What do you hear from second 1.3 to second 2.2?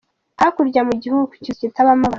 ikizu kitabamo abantu.